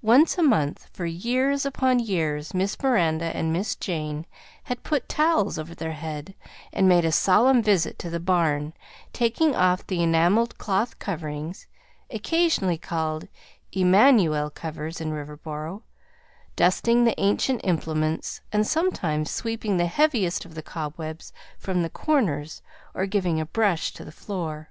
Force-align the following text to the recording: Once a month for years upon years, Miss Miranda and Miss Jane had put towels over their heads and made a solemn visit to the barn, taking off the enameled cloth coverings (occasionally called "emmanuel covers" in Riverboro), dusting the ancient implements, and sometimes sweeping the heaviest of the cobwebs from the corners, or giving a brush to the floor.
Once 0.00 0.38
a 0.38 0.42
month 0.42 0.88
for 0.94 1.04
years 1.04 1.66
upon 1.66 1.98
years, 1.98 2.54
Miss 2.54 2.82
Miranda 2.82 3.26
and 3.36 3.52
Miss 3.52 3.76
Jane 3.76 4.24
had 4.72 4.82
put 4.82 5.06
towels 5.06 5.58
over 5.58 5.74
their 5.74 5.92
heads 5.92 6.32
and 6.72 6.88
made 6.88 7.04
a 7.04 7.12
solemn 7.12 7.62
visit 7.62 7.98
to 7.98 8.08
the 8.08 8.18
barn, 8.18 8.72
taking 9.12 9.54
off 9.54 9.86
the 9.86 10.02
enameled 10.02 10.56
cloth 10.56 10.98
coverings 10.98 11.66
(occasionally 12.10 12.78
called 12.78 13.28
"emmanuel 13.70 14.48
covers" 14.48 14.98
in 14.98 15.10
Riverboro), 15.10 15.82
dusting 16.56 17.04
the 17.04 17.20
ancient 17.20 17.60
implements, 17.64 18.40
and 18.50 18.66
sometimes 18.66 19.30
sweeping 19.30 19.76
the 19.76 19.84
heaviest 19.88 20.46
of 20.46 20.54
the 20.54 20.62
cobwebs 20.62 21.34
from 21.58 21.82
the 21.82 21.90
corners, 21.90 22.62
or 22.94 23.04
giving 23.04 23.38
a 23.38 23.44
brush 23.44 23.92
to 23.92 24.06
the 24.06 24.10
floor. 24.10 24.70